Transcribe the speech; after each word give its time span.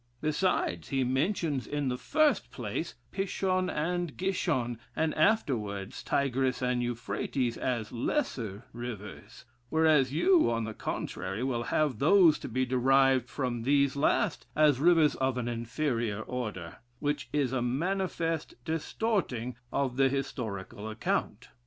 Besides, 0.19 0.89
he 0.89 1.03
mentions 1.03 1.67
in 1.67 1.87
the 1.89 1.95
first 1.95 2.49
place 2.49 2.95
Pishon 3.11 3.69
and 3.69 4.17
Gishon, 4.17 4.79
and 4.95 5.13
afterwards 5.13 6.01
Tigris 6.01 6.63
and 6.63 6.81
Euphrates 6.81 7.55
as 7.55 7.91
lesser 7.91 8.65
rivers; 8.73 9.45
whereas 9.69 10.11
you, 10.11 10.49
on 10.49 10.63
the 10.63 10.73
contrary, 10.73 11.43
will 11.43 11.61
have 11.65 11.99
those 11.99 12.39
to 12.39 12.49
be 12.49 12.65
derived 12.65 13.29
from 13.29 13.61
these 13.61 13.95
last 13.95 14.47
as 14.55 14.79
rivers 14.79 15.13
of 15.17 15.37
an 15.37 15.47
inferior 15.47 16.21
order, 16.21 16.77
which 16.97 17.29
is 17.31 17.53
a 17.53 17.61
manifest 17.61 18.55
distorting 18.65 19.55
of 19.71 19.97
the 19.97 20.09
historical 20.09 20.89
account. 20.89 21.49